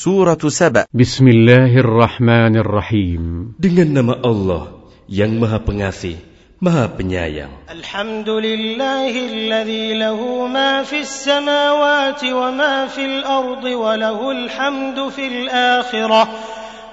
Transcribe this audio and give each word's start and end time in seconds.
Surat 0.00 0.40
Saba. 0.48 0.88
Bismillahirrahmanirrahim. 0.96 3.52
Dengan 3.60 4.00
nama 4.00 4.16
Allah 4.24 4.88
yang 5.04 5.36
Maha 5.36 5.60
Pengasih, 5.60 6.16
Maha 6.56 6.88
Penyayang. 6.88 7.52
Alhamdulillahilladzi 7.68 10.00
lahu 10.00 10.48
ma 10.48 10.88
fis 10.88 11.04
samawati 11.04 12.32
wa 12.32 12.48
ma 12.48 12.88
fil 12.88 13.20
ardi 13.28 13.76
wa 13.76 13.92
lahul 14.00 14.48
hamdu 14.48 15.12
fil 15.12 15.52
akhirah 15.52 16.32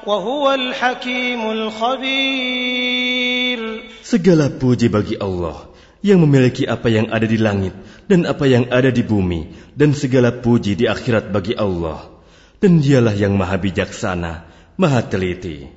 wa 0.03 0.11
huwal 0.19 0.75
hakimul 0.75 1.71
khabir. 1.71 3.87
Segala 4.03 4.51
puji 4.51 4.91
bagi 4.91 5.15
Allah 5.15 5.71
yang 6.03 6.19
memiliki 6.27 6.67
apa 6.67 6.91
yang 6.91 7.07
ada 7.07 7.23
di 7.23 7.39
langit 7.39 7.71
dan 8.11 8.27
apa 8.27 8.43
yang 8.51 8.67
ada 8.67 8.91
di 8.91 8.99
bumi 8.99 9.55
dan 9.79 9.95
segala 9.95 10.43
puji 10.43 10.75
di 10.75 10.91
akhirat 10.91 11.31
bagi 11.31 11.55
Allah 11.55 12.16
dan 12.57 12.81
dialah 12.81 13.13
yang 13.13 13.37
maha 13.37 13.61
bijaksana, 13.61 14.49
maha 14.77 15.01
teliti. 15.05 15.69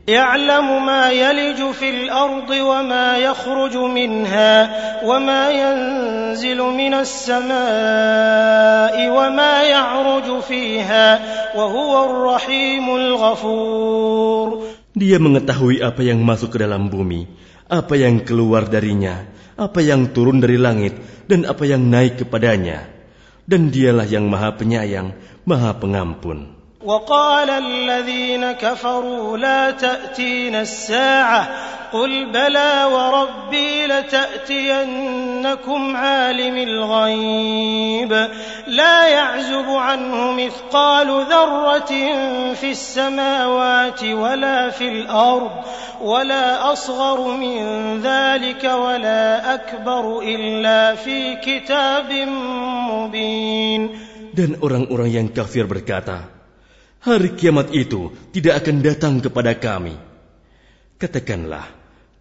Dia 14.90 15.16
mengetahui 15.22 15.80
apa 15.80 16.02
yang 16.02 16.20
masuk 16.24 16.56
ke 16.56 16.58
dalam 16.60 16.88
bumi, 16.92 17.28
apa 17.70 17.94
yang 17.96 18.24
keluar 18.26 18.66
darinya, 18.68 19.22
apa 19.56 19.80
yang 19.80 20.10
turun 20.12 20.40
dari 20.42 20.56
langit, 20.56 20.96
dan 21.28 21.44
apa 21.44 21.62
yang 21.68 21.88
naik 21.88 22.24
kepadanya. 22.24 22.88
Dan 23.46 23.70
dialah 23.70 24.06
yang 24.06 24.30
maha 24.30 24.54
penyayang, 24.54 25.14
maha 25.46 25.74
pengampun. 25.78 26.59
وقال 26.80 27.50
الذين 27.50 28.52
كفروا 28.52 29.36
لا 29.36 29.70
تأتينا 29.70 30.60
الساعة 30.60 31.48
قل 31.92 32.32
بلى 32.32 32.84
وربي 32.84 33.86
لتأتينكم 33.86 35.96
عالم 35.96 36.56
الغيب 36.56 38.12
لا 38.66 39.08
يعزب 39.08 39.68
عنه 39.68 40.32
مثقال 40.32 41.08
ذرة 41.28 41.92
في 42.54 42.70
السماوات 42.70 44.04
ولا 44.04 44.70
في 44.70 44.88
الأرض 44.88 45.50
ولا 46.00 46.72
أصغر 46.72 47.36
من 47.36 47.60
ذلك 48.00 48.64
ولا 48.64 49.54
أكبر 49.54 50.22
إلا 50.22 50.94
في 50.94 51.36
كتاب 51.36 52.12
مبين. 52.88 54.08
Dan 54.30 54.62
orang-orang 54.62 55.10
yang 55.10 55.28
kafir 55.34 55.66
berkata, 55.66 56.39
Hari 57.00 57.32
kiamat 57.32 57.72
itu 57.72 58.12
tidak 58.28 58.60
akan 58.60 58.84
datang 58.84 59.24
kepada 59.24 59.56
kami. 59.56 59.96
Katakanlah, 61.00 61.64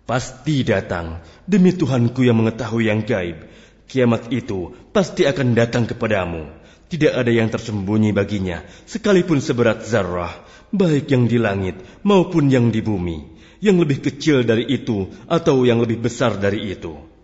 pasti 0.08 0.63
datang 0.63 1.19
demi 1.44 1.75
Tuhanku 1.75 2.23
yang 2.23 2.39
mengetahui 2.39 2.88
yang 2.88 3.03
gaib. 3.03 3.44
Kiamat 3.91 4.31
itu 4.31 4.71
pasti 4.95 5.27
akan 5.27 5.52
datang 5.52 5.83
kepadamu. 5.83 6.47
Tidak 6.88 7.11
ada 7.11 7.27
yang 7.27 7.52
tersembunyi 7.52 8.16
baginya, 8.16 8.63
sekalipun 8.88 9.44
seberat 9.44 9.83
zarah, 9.83 10.31
baik 10.71 11.11
yang 11.11 11.27
di 11.27 11.36
langit 11.36 11.75
maupun 12.08 12.47
yang 12.47 12.71
di 12.71 12.80
bumi, 12.80 13.36
yang 13.59 13.75
lebih 13.83 13.99
kecil 13.99 14.47
dari 14.47 14.64
itu 14.64 15.11
atau 15.27 15.67
yang 15.67 15.83
lebih 15.83 15.99
besar 15.99 16.39
dari 16.39 16.71
itu. 16.71 17.19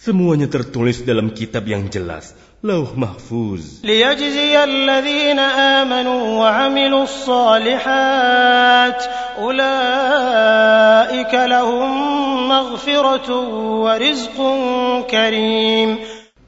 Semuanya 0.00 0.48
tertulis 0.48 1.04
dalam 1.04 1.28
kitab 1.36 1.68
yang 1.68 1.92
jelas, 1.92 2.32
Lauh 2.64 2.96
Mahfuz. 2.96 3.84
ليجزي 3.84 4.64
الذين 4.64 5.38
آمنوا 5.40 6.22
وعملوا 6.40 7.04
الصالحات 7.04 9.00
أولئك 9.40 11.34
لهم 11.34 11.90
مغفرة 12.48 13.28
ورزق 13.84 14.38
كريم 15.04 15.90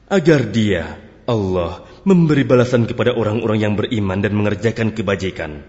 agar 0.09 0.41
dia, 0.49 0.97
Allah, 1.29 1.81
memberi 2.05 2.45
balasan 2.45 2.89
kepada 2.89 3.13
orang-orang 3.13 3.59
yang 3.61 3.73
beriman 3.77 4.17
dan 4.21 4.33
mengerjakan 4.33 4.97
kebajikan. 4.97 5.61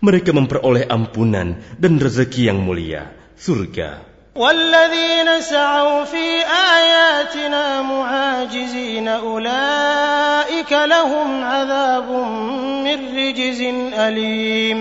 Mereka 0.00 0.32
memperoleh 0.36 0.88
ampunan 0.88 1.60
dan 1.80 1.96
rezeki 1.96 2.52
yang 2.52 2.60
mulia, 2.60 3.12
surga. 3.40 4.09
والذين 4.36 5.40
سعوا 5.40 6.04
في 6.04 6.44
آياتنا 6.44 7.82
معاجزين 7.82 9.08
أولئك 9.08 10.72
لهم 10.72 11.28
عذاب 11.44 12.08
من 12.84 12.98
رجز 13.16 13.60
أليم 13.96 14.80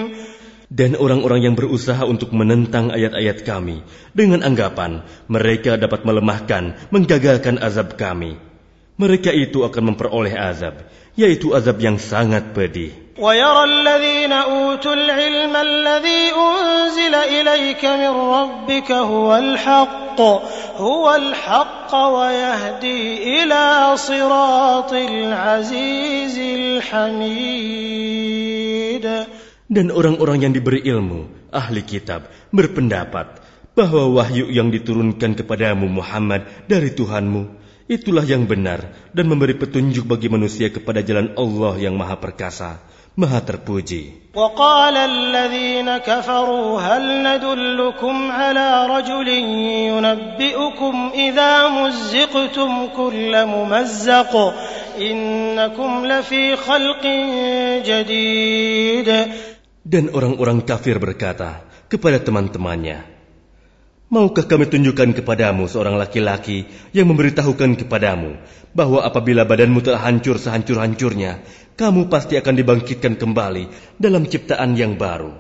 Dan 0.76 1.00
orang-orang 1.00 1.40
yang 1.40 1.56
berusaha 1.56 2.04
untuk 2.04 2.36
menentang 2.36 2.92
ayat-ayat 2.92 3.48
kami 3.48 3.80
dengan 4.12 4.44
anggapan 4.44 5.08
mereka 5.32 5.80
dapat 5.80 6.04
melemahkan, 6.04 6.76
menggagalkan 6.92 7.64
azab 7.64 7.96
kami. 7.96 8.36
Mereka 9.00 9.32
itu 9.32 9.64
akan 9.64 9.96
memperoleh 9.96 10.36
azab, 10.36 10.84
yaitu 11.16 11.56
azab 11.56 11.80
yang 11.80 11.96
sangat 11.96 12.52
pedih. 12.52 12.92
ويرى 13.20 13.64
الذين 13.64 14.32
أوتوا 14.32 14.94
العلم 14.94 15.56
الذي 15.56 16.22
أنزل 16.36 17.16
إليك 17.16 17.86
من 17.86 18.12
ربك 18.12 18.92
هو 18.92 19.36
الحق 19.36 20.22
هو 20.76 21.16
الحق 21.16 21.96
ويهدي 21.96 23.24
إلى 23.40 23.64
صراط 23.96 24.94
العزيز 24.94 26.38
الحميد 26.84 27.86
Dan 29.66 29.90
orang-orang 29.90 30.46
yang 30.46 30.54
diberi 30.54 30.78
ilmu, 30.86 31.50
ahli 31.50 31.82
kitab, 31.82 32.30
berpendapat 32.54 33.42
bahwa 33.74 34.14
wahyu 34.14 34.46
yang 34.54 34.70
diturunkan 34.70 35.34
kepadamu 35.34 35.90
Muhammad 35.90 36.46
dari 36.70 36.94
Tuhanmu, 36.94 37.50
itulah 37.90 38.22
yang 38.30 38.46
benar 38.46 38.94
dan 39.10 39.26
memberi 39.26 39.58
petunjuk 39.58 40.06
bagi 40.06 40.30
manusia 40.30 40.70
kepada 40.70 41.02
jalan 41.02 41.34
Allah 41.34 41.82
yang 41.82 41.98
maha 41.98 42.14
perkasa, 42.22 42.78
Maha 43.17 43.41
terpuji. 43.43 44.21
وقال 44.35 44.97
الذين 44.97 45.99
كفروا 46.07 46.81
هل 46.81 47.05
ندلكم 47.27 48.31
على 48.31 48.87
رجل 48.87 49.29
ينبئكم 49.91 51.11
إذا 51.15 51.53
مزقتم 51.69 52.73
كل 52.97 53.33
ممزق 53.47 54.33
إنكم 55.01 55.91
لفي 56.07 56.57
خلق 56.57 57.05
جديد 57.83 59.11
Dan 59.81 60.15
orang-orang 60.15 60.63
kafir 60.63 61.03
berkata 61.03 61.67
kepada 61.91 62.23
teman-temannya, 62.23 63.20
Maukah 64.11 64.43
kami 64.43 64.67
tunjukkan 64.67 65.23
kepadamu 65.23 65.71
seorang 65.71 65.95
laki-laki 65.95 66.67
yang 66.91 67.07
memberitahukan 67.15 67.79
kepadamu 67.79 68.43
bahwa 68.75 69.07
apabila 69.07 69.47
badanmu 69.47 69.87
telah 69.87 70.03
hancur 70.03 70.35
sehancur-hancurnya, 70.35 71.39
kamu 71.79 72.11
pasti 72.11 72.35
akan 72.35 72.59
dibangkitkan 72.59 73.15
kembali 73.15 73.71
dalam 74.03 74.27
ciptaan 74.27 74.75
yang 74.75 74.99
baru. 74.99 75.31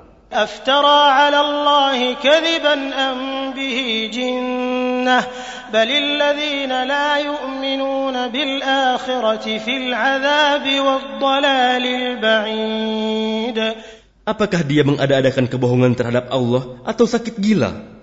Apakah 14.30 14.62
dia 14.62 14.86
mengada-adakan 14.86 15.50
kebohongan 15.50 15.98
terhadap 15.98 16.30
Allah 16.30 16.78
atau 16.86 17.02
sakit 17.02 17.34
gila? 17.34 17.98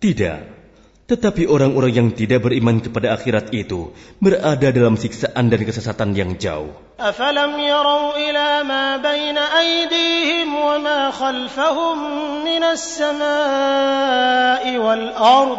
Tidak. 0.00 0.38
Tetapi 1.04 1.44
orang-orang 1.44 1.92
yang 1.92 2.08
tidak 2.16 2.48
beriman 2.48 2.80
kepada 2.80 3.12
akhirat 3.12 3.52
itu 3.52 3.92
berada 4.24 4.72
dalam 4.72 4.96
siksaan 4.96 5.52
dan 5.52 5.60
kesesatan 5.60 6.16
yang 6.16 6.40
jauh. 6.40 6.72
أفلم 7.00 7.60
يروا 7.60 8.16
إلى 8.16 8.62
ما 8.62 8.96
بين 8.96 9.38
أيديهم 9.38 10.54
وما 10.54 11.10
خلفهم 11.10 11.98
من 12.44 12.62
السماء 12.64 13.98
والأرض 14.78 15.58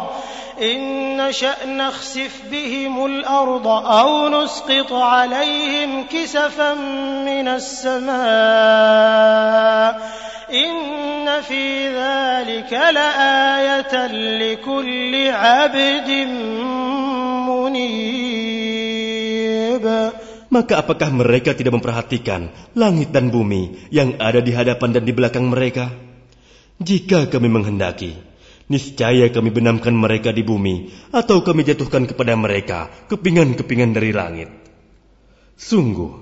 إن 0.62 0.80
نشأ 1.16 1.66
نخسف 1.66 2.42
بهم 2.50 3.06
الأرض 3.06 3.66
أو 3.68 4.28
نسقط 4.28 4.92
عليهم 4.92 6.06
كسفا 6.08 6.74
من 7.28 7.48
السماء 7.48 8.16
إن 10.52 11.40
في 11.42 11.88
ذلك 11.88 12.72
لآية 12.72 13.94
لكل 14.40 15.12
عبد 15.30 16.10
منيب 17.48 19.06
Maka 20.46 20.78
apakah 20.80 21.10
mereka 21.10 21.52
tidak 21.58 21.74
memperhatikan 21.76 22.48
langit 22.78 23.10
dan 23.10 23.34
bumi 23.34 23.90
yang 23.90 24.14
ada 24.22 24.38
di 24.38 24.54
hadapan 24.54 24.94
dan 24.94 25.02
di 25.04 25.12
belakang 25.12 25.50
mereka? 25.50 25.90
Jika 26.78 27.26
kami 27.28 27.50
menghendaki, 27.50 28.14
niscaya 28.70 29.26
kami 29.28 29.50
benamkan 29.50 29.92
mereka 29.92 30.30
di 30.30 30.46
bumi 30.46 30.94
atau 31.10 31.42
kami 31.42 31.66
jatuhkan 31.66 32.06
kepada 32.06 32.38
mereka 32.38 32.88
kepingan-kepingan 33.10 33.90
dari 33.90 34.14
langit. 34.14 34.48
Sungguh, 35.58 36.19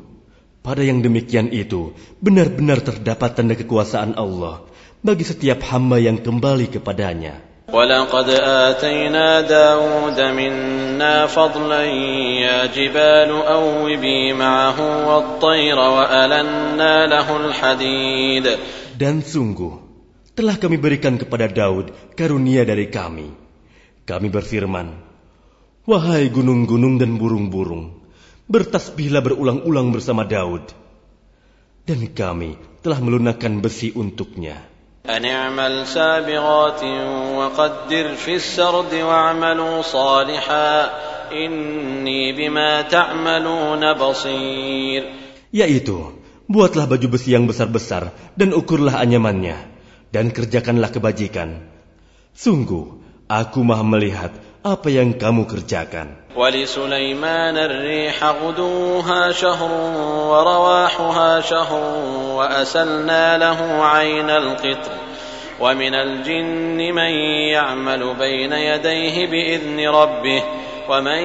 Pada 0.68 0.80
yang 0.80 1.04
demikian 1.04 1.52
itu, 1.52 1.92
benar-benar 2.24 2.80
terdapat 2.80 3.36
tanda 3.36 3.52
kekuasaan 3.52 4.16
Allah 4.16 4.64
bagi 5.04 5.20
setiap 5.20 5.60
hamba 5.68 6.00
yang 6.00 6.16
kembali 6.24 6.72
kepadanya. 6.72 7.54
ولقد 7.64 8.28
آتينا 8.28 9.40
داود 9.40 10.20
منا 10.20 11.26
فضلا 11.26 11.82
يا 12.44 12.66
جبال 12.66 13.30
أوبي 13.32 14.32
معه 14.32 14.78
والطير 15.08 15.78
وألنا 15.78 16.94
له 17.06 17.28
الحديد 17.36 18.46
Dan 18.94 19.26
sungguh, 19.26 19.74
telah 20.38 20.54
kami 20.54 20.78
berikan 20.78 21.18
kepada 21.18 21.50
Daud 21.50 21.90
karunia 22.14 22.62
dari 22.62 22.92
kami. 22.92 23.32
Kami 24.06 24.28
berfirman, 24.30 24.94
Wahai 25.88 26.30
gunung-gunung 26.30 27.00
dan 27.02 27.18
burung-burung, 27.18 27.97
bertasbihlah 28.48 29.24
berulang-ulang 29.24 29.92
bersama 29.94 30.28
Daud. 30.28 30.68
Dan 31.84 32.00
kami 32.12 32.56
telah 32.80 33.00
melunakkan 33.00 33.60
besi 33.60 33.92
untuknya. 33.92 34.74
أن 35.04 35.24
اعمل 35.24 35.86
سابغات 35.86 36.82
وقدر 37.36 38.06
في 38.14 38.34
السرد 38.40 38.92
واعملوا 38.94 39.82
صالحا 39.82 40.70
إني 41.28 42.32
بما 42.32 42.82
تعملون 42.88 43.92
بصير 43.92 45.02
Yaitu, 45.52 46.16
buatlah 46.48 46.88
baju 46.88 47.06
besi 47.12 47.36
yang 47.36 47.44
besar-besar 47.44 48.16
dan 48.32 48.56
ukurlah 48.56 48.96
anyamannya, 48.96 49.60
dan 50.08 50.32
kerjakanlah 50.32 50.88
kebajikan. 50.88 51.68
Sungguh, 52.32 52.98
aku 53.28 53.60
maha 53.60 53.84
melihat 53.84 54.32
apa 54.63 54.87
yang 54.91 55.15
kamu 55.15 55.47
kerjakan. 55.47 56.19
ولسليمان 56.39 57.57
الريح 57.57 58.23
غدوها 58.23 59.31
شهر 59.31 59.71
ورواحها 60.31 61.31
شهر 61.41 61.81
وأسلنا 62.37 63.37
له 63.37 63.59
عين 63.83 64.29
القطر 64.29 64.91
ومن 65.59 65.93
الجن 65.93 66.79
من 66.95 67.11
يعمل 67.51 68.01
بين 68.15 68.53
يديه 68.53 69.15
بإذن 69.27 69.79
ربه 69.89 70.43
ومن 70.89 71.21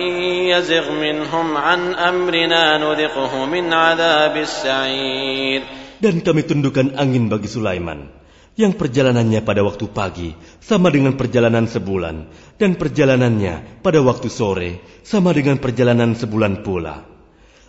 يزغ 0.51 0.93
منهم 0.93 1.57
عن 1.57 1.81
أمرنا 1.95 2.79
نذقه 2.79 3.33
من 3.47 3.73
عذاب 3.73 4.35
السعير 4.37 5.63
Dan 6.03 6.21
kami 6.21 6.45
tundukkan 6.45 7.01
angin 7.01 7.33
bagi 7.33 7.49
Sulaiman, 7.49 8.11
yang 8.55 8.79
perjalanannya 8.79 9.43
pada 9.43 9.67
waktu 9.67 9.91
pagi 9.91 10.31
sama 10.63 10.91
dengan 10.91 11.19
perjalanan 11.19 11.67
sebulan, 11.67 12.17
dan 12.59 12.79
perjalanannya 12.79 13.83
pada 13.83 13.99
waktu 14.03 14.31
sore 14.31 14.83
sama 15.03 15.35
dengan 15.35 15.59
perjalanan 15.59 16.15
sebulan 16.15 16.63
pula. 16.63 17.03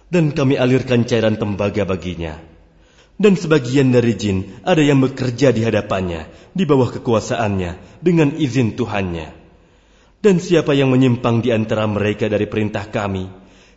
Dan 0.05 0.37
kami 0.37 0.53
alirkan 0.53 1.09
cairan 1.09 1.41
tembaga 1.41 1.81
baginya. 1.83 2.37
Dan 3.15 3.39
sebagian 3.39 3.89
dari 3.95 4.13
jin 4.13 4.61
ada 4.61 4.83
yang 4.83 5.01
bekerja 5.01 5.49
di 5.49 5.65
hadapannya, 5.65 6.51
di 6.53 6.63
bawah 6.67 6.93
kekuasaannya, 6.93 8.03
dengan 8.03 8.35
izin 8.37 8.77
Tuhannya. 8.77 9.33
Dan 10.21 10.37
siapa 10.37 10.75
yang 10.77 10.93
menyimpang 10.93 11.41
di 11.41 11.49
antara 11.49 11.87
mereka 11.89 12.29
dari 12.29 12.45
perintah 12.45 12.85
kami, 12.91 13.44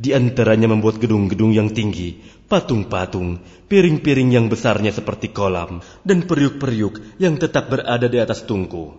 Di 0.00 0.16
antaranya 0.16 0.64
membuat 0.64 0.96
gedung-gedung 0.96 1.52
yang 1.52 1.76
tinggi, 1.76 2.24
patung-patung, 2.48 3.36
piring-piring 3.68 4.32
yang 4.32 4.48
besarnya 4.48 4.96
seperti 4.96 5.28
kolam, 5.28 5.84
dan 6.08 6.24
periuk-periuk 6.24 7.20
yang 7.20 7.36
tetap 7.36 7.68
berada 7.68 8.08
di 8.08 8.16
atas 8.16 8.48
tungku. 8.48 8.96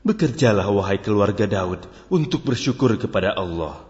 Bekerjalah 0.00 0.64
wahai 0.72 0.96
keluarga 1.04 1.44
Daud 1.44 1.84
untuk 2.08 2.40
bersyukur 2.48 2.96
kepada 2.96 3.36
Allah. 3.36 3.84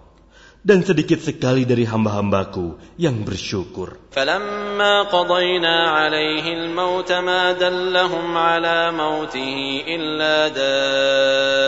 Dan 0.65 0.83
sedikit 0.83 1.21
sekali 1.21 1.69
dari 1.69 1.87
hamba-hambaku 1.87 2.99
yang 2.99 3.23
bersyukur. 3.23 4.11
فلما 4.11 5.03
قضينا 5.13 5.77
عليه 5.91 6.47
الموت 6.55 7.13
ما 7.13 7.53
دلهم 7.53 8.37
على 8.37 8.91
موته 8.91 9.85
إلا 9.87 10.49
دابة 10.57 11.65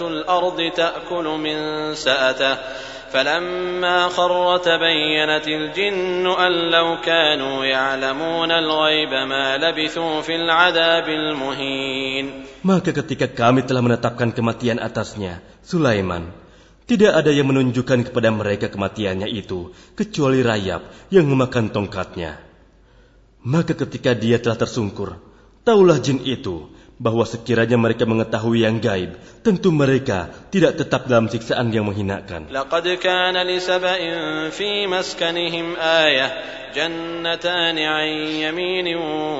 الأرض 0.00 0.58
تأكل 0.76 1.26
من 1.40 1.58
سأته 1.94 2.56
فلما 3.10 4.08
خر 4.08 4.56
تبينت 4.56 5.46
الجن 5.48 6.26
أن 6.26 6.52
لو 6.70 6.88
كانوا 7.02 7.64
يعلمون 7.64 8.50
الغيب 8.50 9.12
ما 9.26 9.58
لبثوا 9.58 10.20
في 10.20 10.34
العذاب 10.36 11.06
المهين 11.08 12.26
Maka 12.60 12.92
ketika 12.92 13.24
kami 13.24 13.64
telah 13.64 13.80
menetapkan 13.80 14.36
kematian 14.36 14.76
atasnya, 14.76 15.40
Sulaiman, 15.64 16.28
tidak 16.84 17.24
ada 17.24 17.32
yang 17.32 17.48
menunjukkan 17.48 18.12
kepada 18.12 18.28
mereka 18.28 18.68
kematiannya 18.68 19.32
itu, 19.32 19.72
kecuali 19.96 20.44
rayap 20.44 21.08
yang 21.08 21.24
memakan 21.24 21.72
tongkatnya. 21.72 22.36
Maka 23.40 23.72
ketika 23.72 24.12
dia 24.12 24.36
telah 24.36 24.60
tersungkur, 24.60 25.16
taulah 25.64 25.96
jin 26.04 26.20
itu 26.20 26.68
bahwa 27.00 27.24
sekiranya 27.24 27.80
mereka 27.80 28.04
mengetahui 28.04 28.68
yang 28.68 28.76
gaib, 28.76 29.16
tentu 29.40 29.72
mereka 29.72 30.28
tidak 30.52 30.76
tetap 30.76 31.08
dalam 31.08 31.32
siksaan 31.32 31.72
yang 31.72 31.88
menghinakan. 31.88 32.52
لقد 32.52 32.86
كان 33.00 33.36
لسبإ 33.36 34.00
في 34.52 34.86
مسكنهم 34.86 35.66
آية 35.80 36.28
جنتان 36.76 37.78
عن 37.78 38.08
يمين 38.44 38.86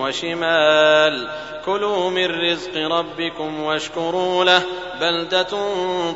وشمال 0.03 1.15
كلوا 1.65 2.11
من 2.11 2.29
رزق 2.33 2.75
ربكم 2.77 3.51
واشكروا 3.61 4.45
له 4.45 4.63
بلدة 5.01 5.53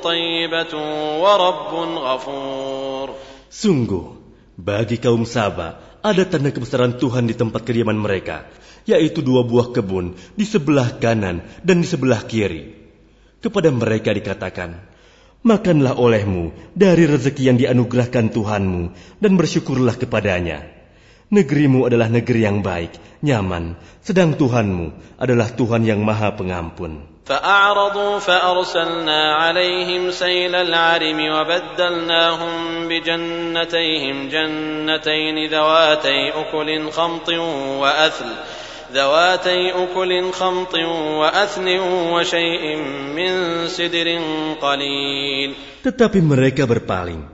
طيبة 0.00 0.74
ورب 1.20 1.72
غفور 1.98 3.08
Sungguh, 3.54 4.18
bagi 4.58 4.98
kaum 4.98 5.22
Saba 5.22 5.78
ada 6.02 6.26
tanda 6.26 6.50
kebesaran 6.50 6.98
Tuhan 6.98 7.30
di 7.30 7.38
tempat 7.38 7.62
kediaman 7.62 7.94
mereka, 7.94 8.50
yaitu 8.84 9.20
dua 9.20 9.42
buah 9.44 9.72
kebun 9.72 10.16
di 10.34 10.44
sebelah 10.44 10.96
kanan 11.00 11.44
dan 11.60 11.80
di 11.80 11.86
sebelah 11.88 12.24
kiri. 12.24 12.74
Kepada 13.44 13.68
mereka 13.68 14.12
dikatakan, 14.12 14.94
Makanlah 15.44 16.00
olehmu 16.00 16.56
dari 16.72 17.04
rezeki 17.04 17.52
yang 17.52 17.58
dianugerahkan 17.60 18.32
Tuhanmu 18.32 18.82
dan 19.20 19.32
bersyukurlah 19.36 20.00
kepadanya. 20.00 20.64
Negerimu 21.28 21.84
adalah 21.84 22.08
negeri 22.08 22.48
yang 22.48 22.64
baik, 22.64 23.20
nyaman, 23.20 23.76
sedang 24.00 24.40
Tuhanmu 24.40 25.16
adalah 25.20 25.52
Tuhan 25.52 25.84
yang 25.84 26.00
maha 26.00 26.32
pengampun. 26.32 27.14
فأعرضوا 27.24 28.18
فأرسلنا 28.18 29.34
عليهم 29.34 30.10
سيل 30.10 30.54
العرم 30.54 31.20
وبدلناهم 31.32 32.88
بجنتيهم 32.88 34.28
جنتين 34.28 35.50
ذواتي 35.50 36.28
أكل 36.28 36.90
خمط 36.90 37.28
وأثل 37.80 38.30
ذواتي 38.94 39.70
أكل 39.74 40.12
خمط 40.32 40.74
وأثل 41.20 41.66
وشيء 42.14 42.64
من 43.16 43.32
سدر 43.68 44.08
قليل 44.60 45.50
Tetapi 45.84 46.18
mereka 46.24 46.64
berpaling. 46.64 47.28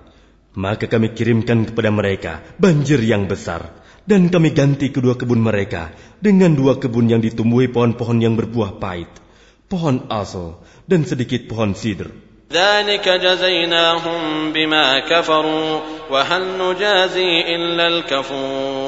Maka 0.58 0.90
kami 0.90 1.14
kirimkan 1.14 1.70
kepada 1.70 1.90
mereka 1.94 2.32
banjir 2.58 2.98
yang 2.98 3.30
besar. 3.30 3.70
Dan 4.02 4.26
kami 4.26 4.50
ganti 4.50 4.90
kedua 4.90 5.14
kebun 5.14 5.38
mereka 5.38 5.94
dengan 6.18 6.56
dua 6.58 6.82
kebun 6.82 7.06
yang 7.06 7.22
ditumbuhi 7.22 7.70
pohon-pohon 7.70 8.18
yang 8.18 8.34
berbuah 8.34 8.82
pahit. 8.82 9.12
Pohon 9.70 10.10
asal 10.10 10.58
dan 10.90 11.06
sedikit 11.06 11.46
pohon 11.46 11.78
sidr. 11.78 12.10
ذلك 12.50 13.08
جزيناهم 13.08 14.52
بما 14.52 14.98
كفروا 14.98 15.80
وهل 16.10 16.42
نجازي 16.58 17.40
إلا 17.54 17.86
الكفور 17.86 18.83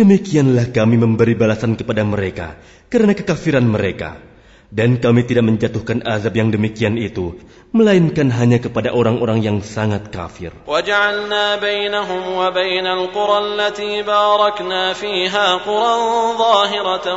Demikianlah 0.00 0.76
kami 0.76 1.00
memberi 1.00 1.32
balasan 1.32 1.72
kepada 1.74 2.04
mereka 2.04 2.60
karena 2.92 3.16
kekafiran 3.16 3.64
mereka. 3.64 4.20
Dan 4.66 4.98
kami 4.98 5.22
tidak 5.22 5.46
menjatuhkan 5.46 6.02
azab 6.02 6.34
yang 6.34 6.50
demikian 6.50 6.98
itu, 6.98 7.38
melainkan 7.70 8.34
hanya 8.34 8.58
kepada 8.58 8.90
orang-orang 8.90 9.38
yang 9.38 9.58
sangat 9.62 10.10
kafir. 10.10 10.50
وجعلنا 10.66 11.62
بينهم 11.62 12.22
وبين 12.34 12.86
القرى 12.86 13.38
التي 13.38 14.02
باركنا 14.02 14.92
فيها 14.92 15.46
قرى 15.62 15.92
ظاهرة 16.34 17.08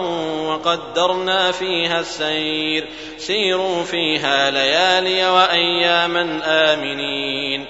وقدرنا 0.47 1.41
فيها 1.51 1.99
السير 1.99 2.83
سيروا 3.17 3.83
فيها 3.83 4.51
ليالي 4.53 5.19
وأياما 5.29 6.23
آمنين 6.45 7.61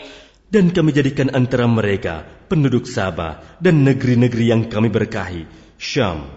Dan 0.49 0.73
kami 0.73 0.91
jadikan 0.91 1.29
antara 1.31 1.69
mereka 1.69 2.25
penduduk 2.46 2.84
Sabah, 2.84 3.58
dan 3.58 3.82
negeri-negeri 3.82 4.44
yang 4.52 4.62
kami 4.68 4.92
berkahi, 4.92 5.48
Syam, 5.80 6.28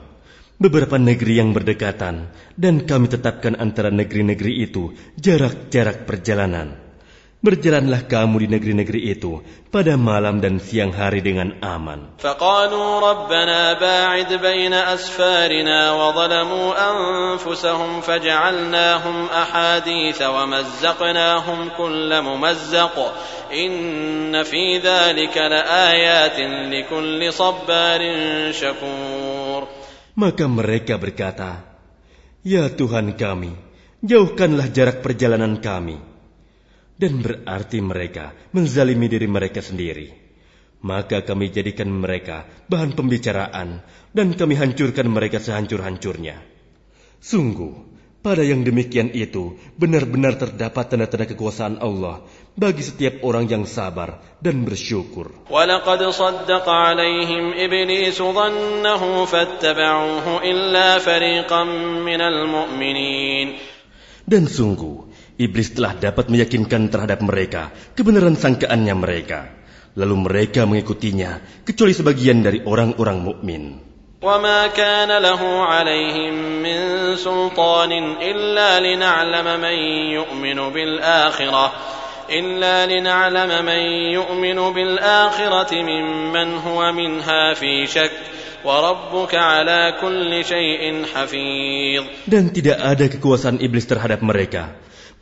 beberapa 0.57 0.97
negeri 0.97 1.37
yang 1.37 1.53
berdekatan, 1.53 2.33
dan 2.57 2.75
kami 2.87 3.11
tetapkan 3.11 3.53
antara 3.59 3.93
negeri-negeri 3.93 4.65
itu 4.65 4.95
jarak-jarak 5.19 6.09
perjalanan. 6.09 6.86
Berjalanlah 7.42 8.06
kamu 8.06 8.46
di 8.46 8.48
negeri-negeri 8.54 9.18
itu 9.18 9.42
pada 9.74 9.98
malam 9.98 10.38
dan 10.38 10.62
siang 10.62 10.94
hari 10.94 11.26
dengan 11.26 11.58
aman. 11.58 12.14
فقالوا 12.22 12.90
ربنا 13.02 13.82
باعد 13.82 14.30
بين 14.38 14.70
أسفارنا 14.70 15.78
وظلموا 15.92 16.68
أنفسهم 16.78 18.00
فجعلناهم 18.00 19.16
أحاديث 19.26 20.22
ومزقناهم 20.22 21.58
كل 21.74 22.10
ممزق 22.22 22.96
إن 23.50 24.42
في 24.46 24.78
ذلك 24.78 25.34
لآيات 25.34 26.38
لكل 26.70 27.20
صبار 27.32 28.02
شكور 28.54 29.62
Maka 30.14 30.46
mereka 30.46 30.94
berkata, 30.94 31.58
Ya 32.46 32.70
Tuhan 32.70 33.18
kami, 33.18 33.50
jauhkanlah 33.98 34.70
jarak 34.70 35.02
perjalanan 35.02 35.58
kami. 35.58 36.12
dan 36.97 37.21
berarti 37.21 37.79
mereka 37.79 38.33
menzalimi 38.51 39.05
diri 39.05 39.29
mereka 39.29 39.61
sendiri. 39.61 40.25
Maka 40.81 41.25
kami 41.25 41.49
jadikan 41.49 41.89
mereka 41.89 42.45
bahan 42.69 42.93
pembicaraan 42.93 43.81
dan 44.13 44.27
kami 44.37 44.53
hancurkan 44.53 45.09
mereka 45.09 45.41
sehancur-hancurnya. 45.41 46.37
Sungguh, 47.17 47.73
pada 48.21 48.45
yang 48.45 48.61
demikian 48.61 49.09
itu 49.13 49.55
benar-benar 49.77 50.37
terdapat 50.37 50.85
tanda-tanda 50.89 51.25
kekuasaan 51.31 51.81
Allah 51.81 52.25
bagi 52.53 52.83
setiap 52.85 53.25
orang 53.25 53.49
yang 53.49 53.63
sabar 53.63 54.21
dan 54.43 54.67
bersyukur. 54.67 55.31
Dan 64.27 64.43
sungguh, 64.43 65.06
iblis 65.36 65.74
telah 65.76 65.96
dapat 65.96 66.28
meyakinkan 66.28 66.92
terhadap 66.92 67.20
mereka 67.24 67.74
kebenaran 67.96 68.36
sangkaannya 68.36 68.94
mereka. 68.96 69.40
Lalu 69.92 70.24
mereka 70.24 70.64
mengikutinya, 70.64 71.62
kecuali 71.68 71.92
sebagian 71.92 72.40
dari 72.40 72.64
orang-orang 72.64 73.18
mukmin. 73.20 73.64
وما 74.22 74.66
كان 74.66 75.10
له 75.10 75.42
عليهم 75.66 76.62
من 76.62 76.78
سلطان 77.18 77.92
إلا 78.22 78.80
لنعلم 78.80 79.60
من 79.60 79.76
يؤمن 80.14 80.58
بالآخرة 80.72 81.72
إلا 82.30 82.86
لنعلم 82.86 83.64
من 83.64 83.82
يؤمن 84.14 84.58
بالآخرة 84.72 85.72
ممن 85.82 86.48
هو 86.54 86.92
منها 86.92 87.54
في 87.54 87.86
شك 87.86 88.14
وربك 88.64 89.34
على 89.34 89.98
كل 90.00 90.44
شيء 90.44 90.82
حفيظ 91.14 92.02
Dan 92.30 92.54
tidak 92.54 92.78
ada 92.78 93.10
kekuasaan 93.10 93.58
iblis 93.58 93.90
terhadap 93.90 94.22
mereka, 94.22 94.70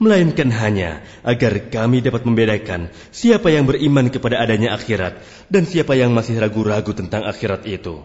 melainkan 0.00 0.49
hanya 0.49 1.05
agar 1.21 1.69
kami 1.69 2.00
dapat 2.00 2.25
membedakan 2.25 2.88
siapa 3.12 3.52
yang 3.52 3.69
beriman 3.69 4.09
kepada 4.09 4.40
adanya 4.40 4.73
akhirat 4.73 5.21
dan 5.52 5.69
siapa 5.69 5.93
yang 5.93 6.17
masih 6.17 6.40
ragu-ragu 6.40 6.97
tentang 6.97 7.29
akhirat 7.29 7.69
itu. 7.69 8.00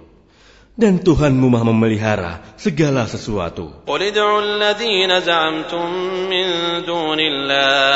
Dan 0.75 0.99
Tuhanmu 0.99 1.47
maha 1.47 1.71
memelihara 1.71 2.43
segala 2.59 3.07
sesuatu. 3.07 3.87
قل 3.87 4.03
ادعوا 4.03 4.41
الذين 4.41 5.19
زعمتم 5.23 5.85
من 6.27 6.47
دون 6.83 7.19
الله 7.19 7.95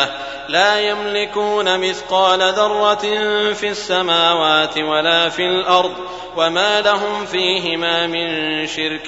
لا 0.49 0.79
يملكون 0.79 1.67
مثقال 1.79 2.39
ذرة 2.39 3.05
في 3.53 3.67
السماوات 3.69 4.77
ولا 4.77 5.29
في 5.29 5.45
الأرض 5.45 5.95
وما 6.37 6.81
لهم 6.81 7.25
فيهما 7.25 8.07
من 8.07 8.27
شرك 8.67 9.07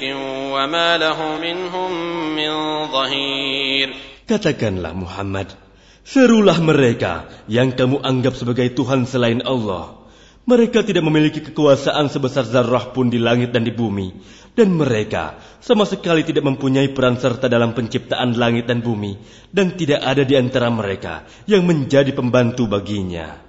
وما 0.52 0.98
له 0.98 1.18
منهم 1.40 1.90
من 2.36 2.52
ظهير 2.92 3.88
Katakanlah 4.27 4.91
Muhammad, 4.91 5.55
serulah 6.03 6.59
mereka 6.59 7.31
yang 7.47 7.71
kamu 7.71 8.03
anggap 8.03 8.35
sebagai 8.35 8.67
Tuhan 8.75 9.07
selain 9.07 9.39
Allah. 9.47 10.03
Mereka 10.43 10.83
tidak 10.83 11.03
memiliki 11.07 11.39
kekuasaan 11.39 12.11
sebesar 12.11 12.43
zarrah 12.43 12.91
pun 12.91 13.07
di 13.07 13.23
langit 13.23 13.55
dan 13.55 13.63
di 13.63 13.71
bumi 13.71 14.11
dan 14.57 14.73
mereka 14.73 15.37
sama 15.61 15.85
sekali 15.85 16.25
tidak 16.25 16.41
mempunyai 16.41 16.89
peran 16.89 17.21
serta 17.21 17.45
dalam 17.45 17.77
penciptaan 17.77 18.33
langit 18.33 18.65
dan 18.65 18.81
bumi 18.81 19.21
dan 19.53 19.77
tidak 19.77 20.01
ada 20.01 20.25
di 20.25 20.33
antara 20.33 20.73
mereka 20.73 21.29
yang 21.45 21.61
menjadi 21.61 22.09
pembantu 22.17 22.65
baginya. 22.65 23.45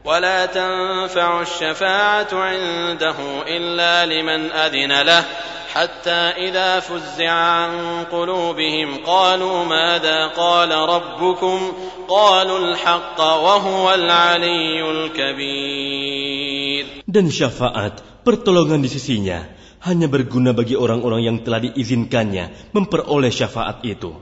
Dan 17.08 17.32
syafaat 17.32 18.24
pertolongan 18.24 18.80
di 18.84 18.88
sisinya 18.92 19.57
hanya 19.87 20.11
berguna 20.11 20.50
bagi 20.50 20.75
orang-orang 20.75 21.23
yang 21.23 21.37
telah 21.47 21.62
diizinkannya 21.62 22.75
memperoleh 22.75 23.30
syafaat 23.30 23.85
itu. 23.87 24.14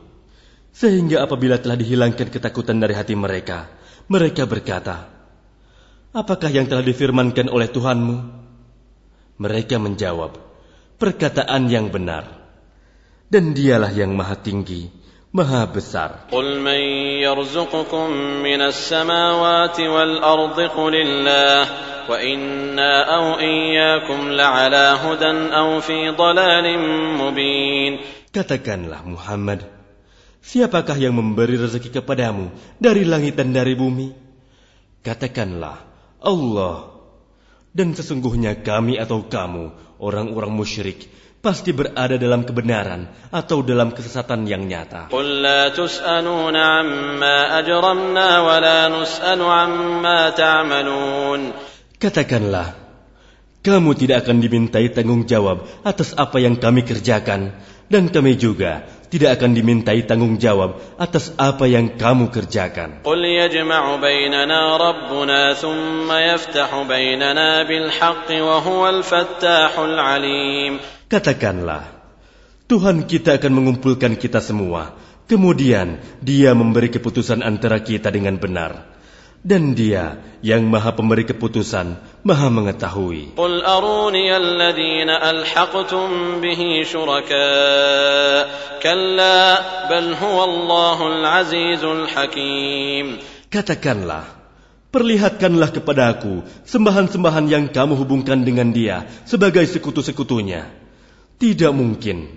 Sehingga 0.77 1.25
apabila 1.25 1.57
telah 1.57 1.81
dihilangkan 1.81 2.29
ketakutan 2.29 2.77
dari 2.77 2.93
hati 2.93 3.17
mereka, 3.17 3.73
mereka 4.13 4.45
berkata, 4.45 5.09
Apakah 6.17 6.49
yang 6.49 6.65
telah 6.65 6.85
difirmankan 6.85 7.53
oleh 7.53 7.69
Tuhanmu? 7.69 8.17
Mereka 9.37 9.77
menjawab, 9.77 10.37
perkataan 10.97 11.69
yang 11.69 11.93
benar. 11.93 12.49
Dan 13.29 13.53
dialah 13.53 13.93
yang 13.93 14.17
maha 14.17 14.41
tinggi, 14.41 14.89
Maha 15.35 15.67
Besar. 15.67 16.31
Qul 16.31 16.63
man 16.63 16.81
yarzuqukum 17.23 18.43
minas 18.43 18.79
samawati 18.79 19.91
wal 19.91 20.23
ardi 20.23 20.67
qulillah 20.71 21.61
wa 22.07 22.15
inna 22.23 22.93
aw 23.05 23.25
iyyakum 23.43 24.31
la'ala 24.33 25.03
hudan 25.03 25.51
aw 25.51 25.83
fi 25.83 26.15
mubin. 27.19 27.99
Katakanlah 28.31 29.03
Muhammad, 29.03 29.67
siapakah 30.45 30.95
yang 30.95 31.19
memberi 31.19 31.59
rezeki 31.59 31.91
kepadamu 31.91 32.53
dari 32.79 33.03
langit 33.03 33.35
dan 33.35 33.51
dari 33.51 33.75
bumi? 33.75 34.15
Katakanlah, 35.03 35.83
Allah. 36.23 36.95
Dan 37.77 37.93
sesungguhnya 37.93 38.65
kami 38.65 38.97
atau 38.97 39.29
kamu, 39.29 39.99
orang-orang 40.01 40.53
musyrik, 40.55 41.07
pasti 41.47 41.71
berada 41.71 42.19
dalam 42.19 42.43
kebenaran 42.43 43.07
atau 43.31 43.63
dalam 43.63 43.95
kesesatan 43.95 44.51
yang 44.51 44.67
nyata. 44.67 45.15
Katakanlah, 52.03 52.69
kamu 53.63 53.91
tidak 53.95 54.27
akan 54.27 54.37
dimintai 54.43 54.91
tanggung 54.91 55.23
jawab 55.31 55.71
atas 55.87 56.19
apa 56.19 56.43
yang 56.43 56.59
kami 56.59 56.83
kerjakan 56.83 57.55
dan 57.87 58.11
kami 58.11 58.35
juga 58.35 58.83
tidak 59.07 59.39
akan 59.39 59.55
dimintai 59.55 60.03
tanggung 60.03 60.43
jawab 60.43 60.83
atas 60.99 61.31
apa 61.39 61.71
yang 61.71 61.95
kamu 61.95 62.35
kerjakan. 62.35 63.07
Katakanlah. 70.27 70.96
Katakanlah, 71.07 71.87
Tuhan 72.67 73.07
kita 73.07 73.39
akan 73.39 73.53
mengumpulkan 73.55 74.19
kita 74.19 74.43
semua. 74.43 74.99
Kemudian 75.31 76.03
dia 76.19 76.51
memberi 76.51 76.91
keputusan 76.91 77.47
antara 77.47 77.79
kita 77.79 78.11
dengan 78.11 78.35
benar. 78.43 78.91
Dan 79.39 79.79
dia 79.79 80.19
yang 80.43 80.67
maha 80.67 80.91
pemberi 80.99 81.23
keputusan, 81.23 81.95
maha 82.27 82.51
mengetahui. 82.51 83.39
Katakanlah, 93.47 94.25
perlihatkanlah 94.91 95.71
kepada 95.71 96.19
aku 96.19 96.43
sembahan-sembahan 96.67 97.47
yang 97.47 97.71
kamu 97.71 97.95
hubungkan 97.95 98.43
dengan 98.43 98.75
dia 98.75 99.07
sebagai 99.23 99.63
sekutu-sekutunya. 99.71 100.86
Tidak 101.42 101.74
mungkin. 101.74 102.30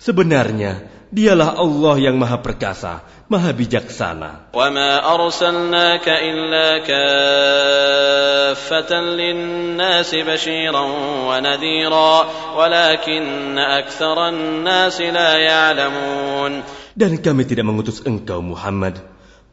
Sebenarnya, 0.00 0.88
dialah 1.10 1.58
Allah 1.58 1.98
yang 1.98 2.14
maha 2.16 2.38
perkasa, 2.38 3.02
maha 3.26 3.50
bijaksana. 3.50 4.54
وما 4.54 5.14
أرسلناك 5.14 6.08
إلا 6.08 6.78
كافة 6.86 8.92
للناس 9.00 10.14
بشيرا 10.14 10.84
ونذيرا 11.28 12.14
ولكن 12.56 13.58
أكثر 13.58 14.28
الناس 14.28 15.00
لا 15.00 15.30
يعلمون 15.38 16.62
Dan 16.96 17.22
kami 17.22 17.46
tidak 17.46 17.64
mengutus 17.64 18.02
engkau 18.04 18.42
Muhammad, 18.42 18.98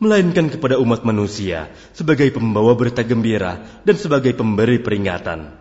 melainkan 0.03 0.49
kepada 0.51 0.75
umat 0.81 1.05
manusia 1.07 1.69
sebagai 1.93 2.33
pembawa 2.33 2.75
berita 2.75 3.03
gembira 3.07 3.61
dan 3.85 3.95
sebagai 3.95 4.33
pemberi 4.35 4.81
peringatan. 4.81 5.53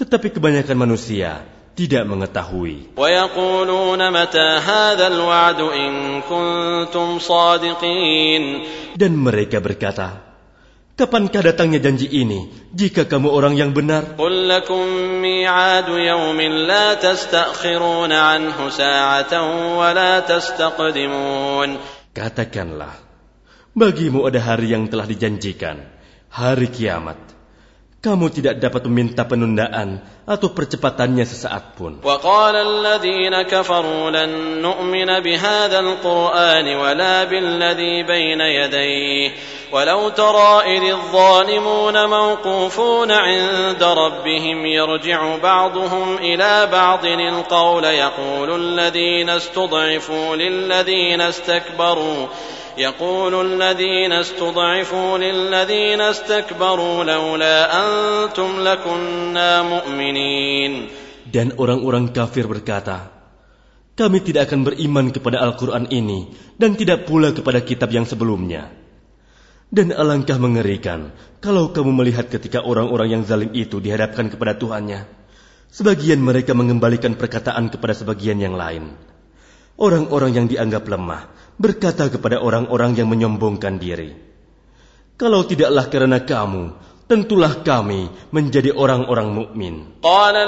Tetapi 0.00 0.32
kebanyakan 0.32 0.76
manusia 0.80 1.44
tidak 1.75 2.07
mengetahui. 2.07 2.95
Dan 8.95 9.11
mereka 9.19 9.57
berkata, 9.59 10.07
Kapankah 10.95 11.43
datangnya 11.43 11.83
janji 11.83 12.07
ini 12.07 12.71
jika 12.71 13.03
kamu 13.03 13.27
orang 13.27 13.59
yang 13.59 13.75
benar? 13.75 14.15
Katakanlah, 22.15 22.95
bagimu 23.75 24.23
ada 24.23 24.39
hari 24.39 24.71
yang 24.71 24.87
telah 24.87 25.03
dijanjikan, 25.03 25.83
hari 26.31 26.71
kiamat 26.71 27.34
Kamu 28.05 28.29
tidak 28.29 28.61
dapat 28.61 28.85
meminta 28.85 29.25
penundaan 29.25 29.97
atau 30.29 30.53
percepatannya 30.53 31.25
sesaat 31.25 31.73
pun. 31.73 32.05
وقال 32.05 32.55
الذين 32.55 33.33
كفروا 33.49 34.13
لن 34.13 34.61
نؤمن 34.61 35.09
بهذا 35.25 35.79
القرآن 35.79 36.67
ولا 36.75 37.23
بالذي 37.23 38.03
بين 38.03 38.41
يديه 38.41 39.31
ولو 39.73 40.09
ترى 40.09 40.77
إذ 40.77 40.83
الظالمون 40.93 42.05
موقوفون 42.09 43.11
عند 43.11 43.83
ربهم 43.83 44.65
يرجع 44.65 45.37
بعضهم 45.37 46.17
إلى 46.17 46.67
بعض 46.71 47.05
القول 47.05 47.83
يقول 47.83 48.49
الذين 48.61 49.29
استضعفوا 49.29 50.35
للذين 50.35 51.21
استكبروا 51.21 52.27
يقول 52.78 53.34
الذين 53.46 54.12
استضعفوا 54.12 55.10
للذين 55.18 56.00
استكبروا 56.00 56.96
لولا 57.04 57.56
أنتم 57.82 58.50
لكنا 58.60 59.50
مؤمنين 59.62 60.72
Dan 61.30 61.54
orang-orang 61.62 62.10
kafir 62.10 62.50
berkata, 62.50 63.20
Kami 63.94 64.18
tidak 64.24 64.50
akan 64.50 64.66
beriman 64.66 65.14
kepada 65.14 65.38
Al-Quran 65.44 65.86
ini 65.92 66.32
dan 66.58 66.74
tidak 66.74 67.06
pula 67.06 67.30
kepada 67.30 67.62
kitab 67.62 67.92
yang 67.94 68.08
sebelumnya. 68.08 68.72
Dan 69.70 69.94
alangkah 69.94 70.34
mengerikan 70.42 71.14
kalau 71.38 71.70
kamu 71.70 71.94
melihat 71.94 72.26
ketika 72.26 72.66
orang-orang 72.66 73.14
yang 73.14 73.22
zalim 73.22 73.54
itu 73.54 73.78
dihadapkan 73.78 74.26
kepada 74.26 74.58
Tuhannya. 74.58 75.06
Sebagian 75.70 76.18
mereka 76.18 76.50
mengembalikan 76.50 77.14
perkataan 77.14 77.70
kepada 77.70 77.94
sebagian 77.94 78.42
yang 78.42 78.58
lain. 78.58 78.98
Orang-orang 79.75 80.31
yang 80.39 80.47
dianggap 80.47 80.87
lemah 80.87 81.27
berkata 81.59 82.07
kepada 82.07 82.39
orang-orang 82.39 82.95
yang 82.95 83.11
menyombongkan 83.11 83.75
diri, 83.75 84.15
"Kalau 85.19 85.43
tidaklah 85.43 85.91
karena 85.91 86.23
kamu, 86.23 86.71
tentulah 87.11 87.59
kami 87.59 88.07
menjadi 88.31 88.71
orang-orang 88.71 89.35
mukmin." 89.35 89.99
Qala 89.99 90.47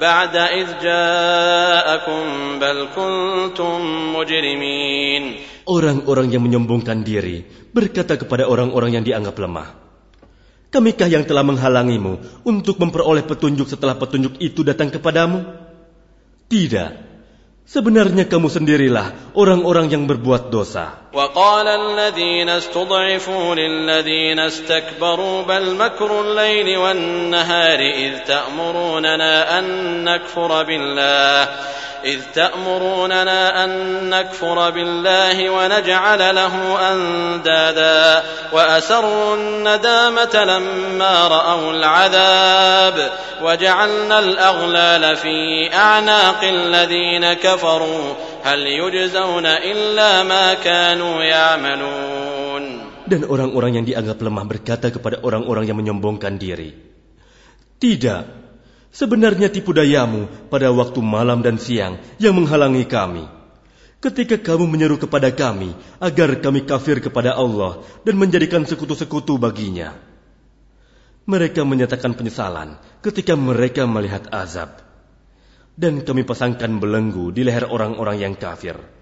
بعد 0.00 0.34
إذ 0.36 0.68
جاءكم 0.82 2.24
بل 2.60 2.78
كنتم 2.92 3.76
مجرمين 4.12 5.24
Orang-orang 5.66 6.30
yang 6.30 6.46
menyombongkan 6.46 7.02
diri 7.02 7.42
berkata 7.74 8.14
kepada 8.14 8.46
orang-orang 8.46 9.02
yang 9.02 9.04
dianggap 9.04 9.34
lemah, 9.34 9.74
Kamikah 10.70 11.10
yang 11.10 11.26
telah 11.26 11.42
menghalangimu 11.42 12.42
untuk 12.46 12.78
memperoleh 12.78 13.26
petunjuk 13.26 13.66
setelah 13.70 13.98
petunjuk 13.98 14.38
itu 14.38 14.62
datang 14.62 14.92
kepadamu? 14.94 15.42
Tidak. 16.46 17.09
Sebenarnya 17.71 18.27
kamu 18.27 18.51
sendirilah 18.51 19.31
orang-orang 19.31 19.87
yang 19.87 20.03
berbuat 20.03 20.51
dosa. 20.51 21.07
وقال 21.15 21.67
الذين 21.67 22.49
استضعفوا 22.49 23.55
للذين 23.55 24.39
استكبروا 24.39 25.41
بل 25.43 25.75
مكر 25.75 26.21
الليل 26.21 26.77
والنهار 26.77 27.79
إذ 27.79 28.13
تأمروننا 28.27 29.59
أن 29.59 29.65
نكفر 30.03 30.63
بالله 30.63 31.39
إذ 32.05 32.19
تأمروننا 32.33 33.63
أن 33.63 33.71
نكفر 34.09 34.69
بالله 34.69 35.37
ونجعل 35.49 36.21
له 36.35 36.55
أندادا 36.93 38.23
وأسروا 38.53 39.35
الندامة 39.35 40.35
لما 40.43 41.27
رأوا 41.27 41.71
العذاب 41.71 43.11
وجعلنا 43.43 44.19
الأغلال 44.19 45.15
في 45.15 45.69
أعناق 45.73 46.41
الذين 46.43 47.33
كفروا 47.33 48.13
هل 48.43 48.59
يجزون 48.59 49.45
إلا 49.45 50.23
ما 50.23 50.53
كانوا 50.53 51.23
يعملون. 51.23 52.63
Dan 53.11 53.27
orang-orang 53.27 53.75
yang 53.75 53.85
dianggap 53.85 54.23
lemah 54.23 54.45
berkata 54.47 54.87
kepada 54.87 55.19
orang-orang 55.19 55.67
yang 55.67 55.75
menyombongkan 55.75 56.39
diri, 56.39 56.71
Tidak, 57.81 58.40
sebenarnya 58.91 59.47
tipu 59.47 59.71
dayamu 59.71 60.27
pada 60.51 60.69
waktu 60.69 60.99
malam 60.99 61.39
dan 61.39 61.57
siang 61.57 61.97
yang 62.19 62.35
menghalangi 62.35 62.85
kami. 62.85 63.25
Ketika 64.01 64.37
kamu 64.37 64.65
menyeru 64.65 64.97
kepada 64.97 65.29
kami 65.29 65.77
agar 66.01 66.41
kami 66.41 66.65
kafir 66.65 66.99
kepada 66.99 67.37
Allah 67.37 67.85
dan 68.01 68.17
menjadikan 68.17 68.65
sekutu-sekutu 68.65 69.37
baginya. 69.37 69.93
Mereka 71.29 71.61
menyatakan 71.61 72.17
penyesalan 72.17 72.81
ketika 73.05 73.37
mereka 73.37 73.85
melihat 73.85 74.25
azab. 74.33 74.81
Dan 75.77 76.01
kami 76.03 76.27
pasangkan 76.27 76.81
belenggu 76.81 77.31
di 77.31 77.47
leher 77.47 77.69
orang-orang 77.69 78.17
yang 78.19 78.33
kafir 78.35 79.00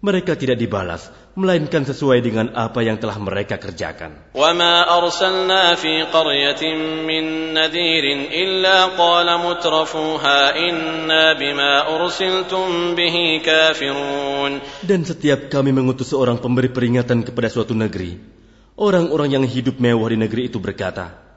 mereka 0.00 0.32
tidak 0.32 0.56
dibalas 0.56 1.12
melainkan 1.36 1.84
sesuai 1.84 2.24
dengan 2.24 2.56
apa 2.56 2.80
yang 2.80 2.96
telah 2.96 3.20
mereka 3.20 3.60
kerjakan. 3.60 4.32
Dan 14.80 15.00
setiap 15.04 15.40
kami 15.52 15.70
mengutus 15.70 16.08
seorang 16.10 16.40
pemberi 16.40 16.68
peringatan 16.72 17.20
kepada 17.20 17.48
suatu 17.52 17.76
negeri, 17.76 18.16
orang-orang 18.80 19.36
yang 19.36 19.44
hidup 19.44 19.76
mewah 19.76 20.08
di 20.08 20.16
negeri 20.16 20.48
itu 20.48 20.56
berkata, 20.56 21.29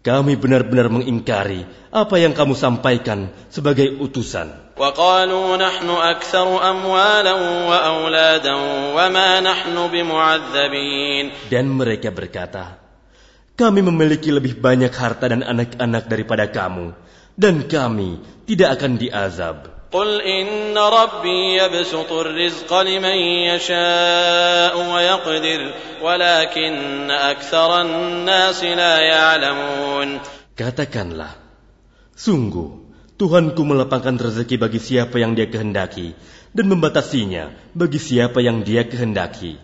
kami 0.00 0.32
benar-benar 0.32 0.88
mengingkari 0.88 1.68
apa 1.92 2.16
yang 2.16 2.32
kamu 2.32 2.56
sampaikan 2.56 3.28
sebagai 3.52 4.00
utusan. 4.00 4.72
Dan 11.52 11.64
mereka 11.68 12.08
berkata, 12.08 12.64
kami 13.60 13.80
memiliki 13.84 14.32
lebih 14.32 14.56
banyak 14.56 14.88
harta 14.88 15.28
dan 15.28 15.44
anak-anak 15.44 16.08
daripada 16.08 16.48
kamu, 16.48 16.96
dan 17.36 17.68
kami 17.68 18.24
tidak 18.48 18.80
akan 18.80 18.96
diazab. 18.96 19.56
قل 19.95 20.21
إن 20.21 20.77
ربي 20.77 21.57
يبسط 21.57 22.11
الرزق 22.11 22.71
لمن 22.73 23.17
يشاء 23.55 24.73
ويقدر 24.75 25.61
ولكن 26.01 27.11
أكثر 27.11 27.69
الناس 27.81 28.59
لا 28.63 28.95
يعلمون 28.99 30.09
Katakanlah, 30.55 31.35
sungguh 32.15 32.87
Tuhanku 33.19 33.63
melapangkan 33.67 34.15
rezeki 34.15 34.55
bagi 34.55 34.79
siapa 34.79 35.19
yang 35.19 35.35
dia 35.35 35.51
kehendaki 35.51 36.15
dan 36.55 36.71
membatasinya 36.71 37.51
bagi 37.75 37.99
siapa 37.99 38.39
yang 38.39 38.63
dia 38.63 38.87
kehendaki. 38.87 39.59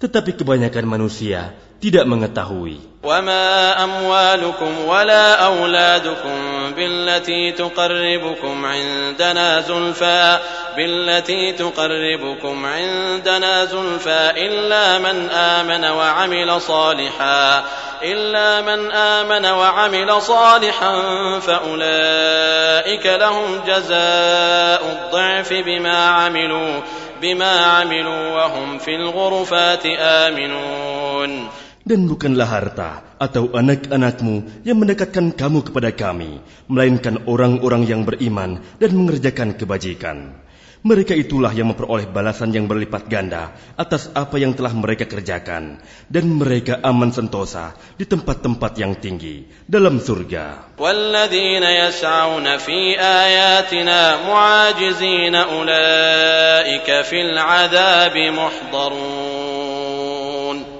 Tetapi 0.00 0.36
kebanyakan 0.36 0.88
manusia 0.88 1.52
tidak 1.81 2.05
mengetahui. 2.09 2.97
وما 3.03 3.83
أموالكم 3.83 4.85
ولا 4.85 5.45
أولادكم 5.45 6.37
بالتي 6.75 7.51
تقربكم 7.51 8.65
عندنا 8.65 9.61
زلفى 9.61 10.39
بالتي 10.77 11.51
تقربكم 11.51 12.65
عندنا 12.65 13.65
زلفى 13.65 14.31
إلا 14.37 14.99
من 14.99 15.29
آمن 15.29 15.85
وعمل 15.85 16.61
صالحا 16.61 17.63
إلا 18.03 18.61
من 18.61 18.91
آمن 18.91 19.45
وعمل 19.45 20.21
صالحا 20.21 20.93
فأولئك 21.39 23.05
لهم 23.05 23.61
جزاء 23.67 24.81
الضعف 24.83 25.53
بما 25.53 26.05
عملوا 26.05 26.81
بما 27.21 27.65
عملوا 27.65 28.31
وهم 28.31 28.77
في 28.77 28.95
الغرفات 28.95 29.85
آمنون 29.99 31.49
Dan 31.87 32.03
bukanlah 32.03 32.51
harta 32.51 33.15
atau 33.15 33.47
anak-anakmu 33.55 34.67
yang 34.67 34.75
mendekatkan 34.75 35.31
kamu 35.31 35.71
kepada 35.71 35.95
kami, 35.95 36.43
melainkan 36.67 37.23
orang-orang 37.23 37.87
yang 37.87 38.03
beriman 38.03 38.59
dan 38.75 38.91
mengerjakan 38.91 39.55
kebajikan. 39.55 40.35
Mereka 40.83 41.17
itulah 41.17 41.49
yang 41.55 41.73
memperoleh 41.73 42.05
balasan 42.11 42.53
yang 42.53 42.69
berlipat 42.69 43.09
ganda 43.09 43.55
atas 43.79 44.11
apa 44.13 44.37
yang 44.37 44.53
telah 44.53 44.75
mereka 44.75 45.09
kerjakan. 45.09 45.81
Dan 46.05 46.37
mereka 46.37 46.83
aman 46.83 47.09
sentosa 47.09 47.73
di 47.97 48.05
tempat-tempat 48.05 48.71
yang 48.77 48.93
tinggi 48.99 49.47
dalam 49.65 49.97
surga. 50.03 50.75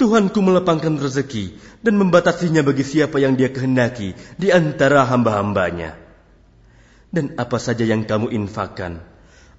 Tuhanku 0.00 0.42
melapangkan 0.42 0.98
rezeki 0.98 1.54
dan 1.84 1.94
membatasinya 1.94 2.66
bagi 2.66 2.82
siapa 2.82 3.22
yang 3.22 3.38
dia 3.38 3.52
kehendaki 3.54 4.18
di 4.34 4.50
antara 4.50 5.06
hamba-hambanya. 5.06 5.94
Dan 7.12 7.36
apa 7.36 7.60
saja 7.60 7.84
yang 7.84 8.08
kamu 8.08 8.32
infakkan, 8.32 9.04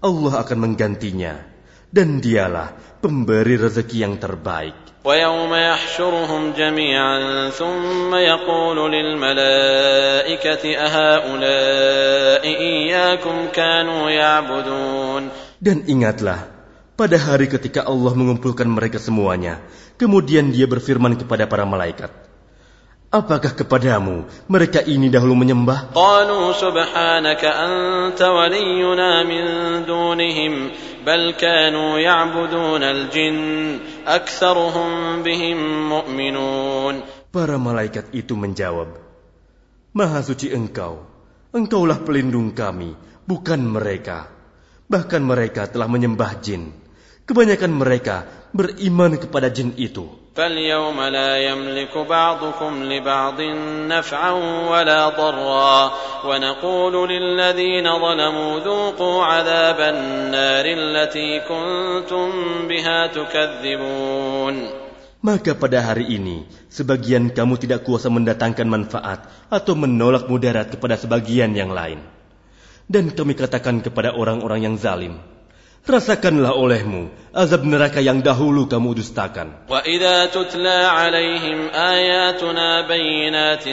Allah 0.04 0.34
akan 0.42 0.58
menggantinya. 0.58 1.54
Dan 1.94 2.18
dialah 2.26 2.74
pemberi 3.06 3.54
rezeki 3.54 3.98
yang 4.02 4.18
terbaik. 4.18 4.84
ويوم 5.04 5.54
يحشرهم 5.54 6.54
جميعا 6.58 7.50
ثم 7.50 8.16
يقول 8.16 8.92
للملائكة 8.92 10.64
أهؤلاء 10.78 12.44
إياكم 12.46 13.48
كانوا 13.54 14.10
يعبدون 14.10 15.24
Dan 15.64 15.88
ingatlah, 15.88 16.44
pada 16.99 17.15
hari 17.15 17.47
ketika 17.47 17.87
Allah 17.87 18.11
mengumpulkan 18.11 18.67
mereka 18.67 18.99
semuanya. 18.99 19.63
Kemudian 19.95 20.51
dia 20.51 20.67
berfirman 20.67 21.15
kepada 21.15 21.47
para 21.47 21.63
malaikat, 21.63 22.11
Apakah 23.09 23.57
kepadamu 23.57 24.29
mereka 24.53 24.85
ini 24.85 25.09
dahulu 25.09 25.33
menyembah? 25.33 25.97
Para 37.33 37.57
malaikat 37.57 38.05
itu 38.13 38.35
menjawab, 38.37 38.89
Maha 39.97 40.21
suci 40.21 40.53
engkau, 40.53 41.01
engkaulah 41.57 42.05
pelindung 42.05 42.53
kami, 42.53 42.93
bukan 43.25 43.65
mereka. 43.65 44.29
Bahkan 44.85 45.23
mereka 45.25 45.65
telah 45.65 45.89
menyembah 45.89 46.45
jin. 46.45 46.88
Kebanyakan 47.28 47.72
mereka 47.72 48.28
beriman 48.52 49.16
kepada 49.16 49.48
jin 49.48 49.72
itu. 49.80 50.24
فاليوم 50.34 50.98
لا 51.02 51.38
يملك 51.38 51.98
بعضكم 51.98 52.84
لبعض 52.84 53.42
نفعا 53.86 54.32
ولا 54.72 55.10
ضرا 55.10 55.94
ونقول 56.26 57.10
للذين 57.10 57.88
ظلموا 58.00 58.60
ذوقوا 58.60 59.24
عذاب 59.24 59.80
النار 59.80 60.66
التي 60.66 61.30
كنتم 61.46 62.30
بها 62.68 63.00
تكذبون 63.08 64.58
Maka 65.24 65.56
pada 65.56 65.80
hari 65.80 66.20
ini, 66.20 66.44
sebagian 66.68 67.32
kamu 67.32 67.56
tidak 67.56 67.88
kuasa 67.88 68.12
mendatangkan 68.12 68.68
manfaat 68.68 69.24
atau 69.48 69.72
menolak 69.72 70.28
mudarat 70.28 70.68
kepada 70.68 71.00
sebagian 71.00 71.56
yang 71.56 71.72
lain. 71.72 72.04
Dan 72.92 73.08
kami 73.08 73.32
katakan 73.32 73.80
kepada 73.80 74.12
orang-orang 74.12 74.68
yang 74.68 74.76
zalim, 74.76 75.16
Rasakanlah 75.89 76.53
olehmu 76.53 77.09
azab 77.39 77.63
neraka 77.63 78.03
yang 78.03 78.19
dahulu 78.19 78.67
kamu 78.67 78.99
dustakan. 78.99 79.71
وإذا 79.71 80.27
تتلى 80.27 80.79
عليهم 80.91 81.71
آياتنا 81.71 82.69
بينات 82.91 83.67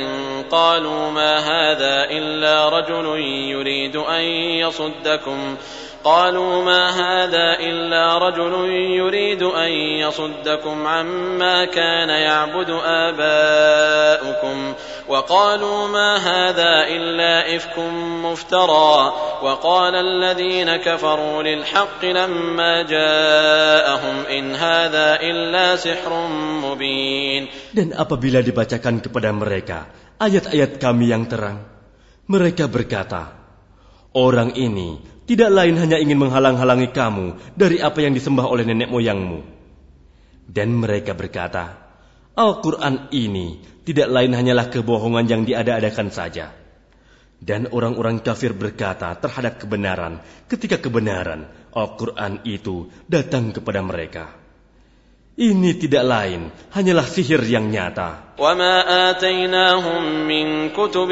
قالوا 0.52 1.12
ما 1.12 1.34
هذا 1.42 1.96
إلا 2.14 2.70
رجل 2.70 3.08
يريد 3.50 3.96
أن 3.96 4.24
يصدكم 4.62 5.58
قالوا 6.06 6.64
ما 6.64 6.90
هذا 6.90 7.58
إلا 7.60 8.18
رجل 8.18 8.54
يريد 8.70 9.44
أن 9.44 9.72
يصدكم 10.06 10.88
عما 10.88 11.66
كان 11.66 12.10
يعبد 12.10 12.70
آباؤكم 12.86 14.74
وقالوا 15.08 15.88
ما 15.88 16.16
هذا 16.16 16.88
إلا 16.88 17.56
إفك 17.56 17.78
مفترى 18.24 19.14
وقال 19.42 19.96
الذين 19.96 20.76
كفروا 20.76 21.44
للحق 21.44 22.06
لما 22.06 22.82
جاءهم 23.55 24.17
إن 24.27 24.45
هذا 24.55 25.09
إلا 25.23 25.67
سحر 25.77 26.13
مبين 26.67 27.43
Dan 27.71 27.95
apabila 27.95 28.43
dibacakan 28.43 28.99
kepada 28.99 29.31
mereka 29.31 29.87
ayat-ayat 30.19 30.83
kami 30.83 31.15
yang 31.15 31.31
terang, 31.31 31.63
mereka 32.27 32.67
berkata, 32.67 33.39
Orang 34.11 34.59
ini 34.59 34.99
tidak 35.31 35.55
lain 35.55 35.79
hanya 35.79 36.03
ingin 36.03 36.19
menghalang-halangi 36.19 36.91
kamu 36.91 37.55
dari 37.55 37.79
apa 37.79 38.03
yang 38.03 38.11
disembah 38.11 38.51
oleh 38.51 38.67
nenek 38.67 38.91
moyangmu. 38.91 39.47
Dan 40.51 40.75
mereka 40.75 41.15
berkata, 41.15 41.95
Al-Quran 42.35 43.07
ini 43.15 43.63
tidak 43.87 44.11
lain 44.11 44.35
hanyalah 44.35 44.67
kebohongan 44.67 45.31
yang 45.31 45.43
diada-adakan 45.47 46.11
saja. 46.11 46.51
Dan 47.39 47.71
orang-orang 47.71 48.19
kafir 48.19 48.51
berkata 48.51 49.15
terhadap 49.17 49.63
kebenaran 49.63 50.19
ketika 50.51 50.83
kebenaran 50.83 51.64
Al-Quran 51.75 52.43
itu 52.47 52.91
datang 53.07 53.55
kepada 53.55 53.81
mereka. 53.83 54.41
Ini 55.41 55.79
tidak 55.81 56.05
lain, 56.05 56.53
hanyalah 56.75 57.07
sihir 57.09 57.41
yang 57.49 57.73
nyata. 57.73 58.31
وما 58.41 58.77
آتيناهم 59.13 60.03
من 60.25 60.73
كتب 60.73 61.11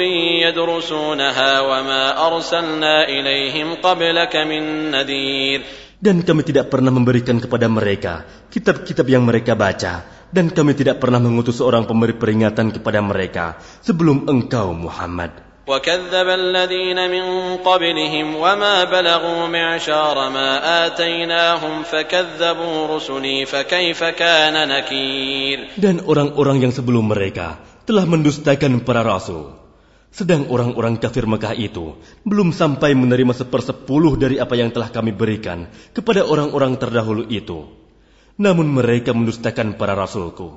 يدرسونها 0.49 1.51
وما 1.61 2.03
أرسلنا 2.27 2.95
إليهم 3.05 3.85
قبلك 3.85 4.35
من 4.49 4.63
نذير 4.91 5.61
Dan 5.99 6.23
kami 6.23 6.47
tidak 6.47 6.71
pernah 6.71 6.95
memberikan 6.95 7.43
kepada 7.43 7.67
mereka 7.67 8.23
kitab-kitab 8.55 9.03
yang 9.11 9.27
mereka 9.27 9.59
baca. 9.59 10.07
Dan 10.29 10.53
kami 10.53 10.77
tidak 10.77 11.01
pernah 11.01 11.19
mengutus 11.19 11.59
seorang 11.59 11.89
pemberi 11.89 12.13
peringatan 12.13 12.69
kepada 12.71 13.01
mereka 13.01 13.59
sebelum 13.81 14.29
engkau 14.29 14.77
Muhammad. 14.77 15.33
وكذب 15.69 16.29
الذين 16.29 16.99
من 17.13 17.25
قبلهم 17.61 18.27
وما 18.37 18.77
بلغوا 18.85 19.43
معشار 19.47 20.17
ما 20.33 20.51
آتيناهم 20.87 21.75
فكذبوا 21.83 22.77
رسلي 22.97 23.39
فكيف 23.45 24.01
كان 24.05 24.57
نكير 24.57 25.59
Dan 25.77 26.01
orang-orang 26.09 26.65
yang 26.65 26.73
sebelum 26.73 27.13
mereka 27.13 27.61
telah 27.85 28.09
mendustakan 28.09 28.81
para 28.81 29.05
rasul. 29.05 29.61
Sedang 30.09 30.49
orang-orang 30.49 30.97
kafir 30.97 31.29
Mekah 31.29 31.53
itu 31.53 32.01
belum 32.25 32.57
sampai 32.57 32.97
menerima 32.97 33.37
sepersepuluh 33.37 34.17
dari 34.17 34.41
apa 34.41 34.57
yang 34.57 34.73
telah 34.73 34.89
kami 34.89 35.13
berikan 35.13 35.69
kepada 35.93 36.25
orang-orang 36.25 36.81
terdahulu 36.81 37.29
itu. 37.29 37.69
Namun 38.41 38.73
mereka 38.73 39.13
mendustakan 39.13 39.77
para 39.77 39.93
rasulku. 39.93 40.57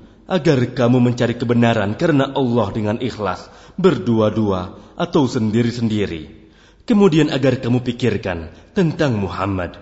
agar 0.31 0.63
kamu 0.71 1.03
mencari 1.03 1.35
kebenaran 1.35 1.99
karena 1.99 2.31
Allah 2.31 2.67
dengan 2.71 2.97
ikhlas, 3.03 3.51
berdua-dua 3.75 4.79
atau 4.95 5.27
sendiri-sendiri. 5.27 6.39
Kemudian 6.87 7.27
agar 7.35 7.59
kamu 7.59 7.83
pikirkan 7.83 8.47
tentang 8.71 9.19
Muhammad. 9.19 9.75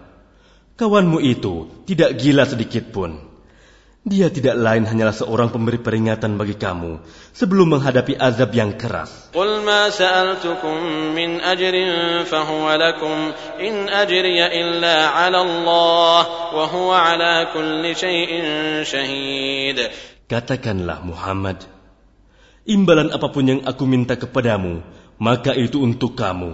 Kawanmu 0.74 1.22
itu 1.22 1.70
tidak 1.86 2.18
gila 2.18 2.50
sedikit 2.50 2.90
pun. 2.90 3.30
Dia 4.00 4.32
tidak 4.32 4.56
lain 4.56 4.88
hanyalah 4.88 5.12
seorang 5.12 5.52
pemberi 5.52 5.76
peringatan 5.76 6.40
bagi 6.40 6.56
kamu 6.56 7.04
sebelum 7.36 7.76
menghadapi 7.78 8.16
azab 8.16 8.56
yang 8.56 8.80
keras. 8.80 9.30
Katakanlah 20.30 21.02
Muhammad, 21.02 21.66
imbalan 22.70 23.10
apa 23.10 23.34
pun 23.34 23.50
yang 23.50 23.62
aku 23.66 23.90
minta 23.90 24.14
kepadamu, 24.14 24.86
maka 25.18 25.58
itu 25.58 25.82
untuk 25.82 26.14
kamu. 26.14 26.54